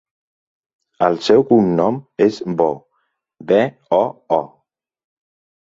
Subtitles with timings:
[1.07, 2.81] El seu cognom és Boo:
[3.53, 3.61] be,
[4.01, 4.03] o,
[4.41, 4.43] o.